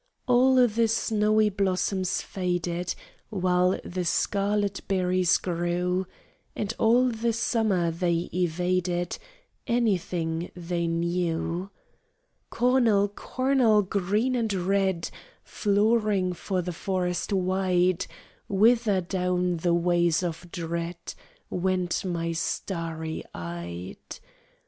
All 0.25 0.55
the 0.65 0.87
snowy 0.87 1.49
blossoms 1.51 2.23
faded, 2.23 2.95
While 3.29 3.79
the 3.85 4.03
scarlet 4.03 4.81
berries 4.87 5.37
grew; 5.37 6.07
And 6.55 6.73
all 6.79 7.13
summer 7.13 7.91
they 7.91 8.27
evaded 8.33 9.19
Anything 9.67 10.49
they 10.55 10.87
knew. 10.87 11.69
"Cornel, 12.49 13.09
cornel, 13.09 13.83
green 13.83 14.35
and 14.35 14.51
red 14.51 15.11
Flooring 15.43 16.33
for 16.33 16.63
the 16.63 16.73
forest 16.73 17.31
wide, 17.31 18.07
Whither 18.49 19.01
down 19.01 19.57
the 19.57 19.75
ways 19.75 20.23
of 20.23 20.51
dread 20.51 20.97
Went 21.51 22.03
my 22.03 22.31
starry 22.31 23.23
eyed?" 23.35 23.97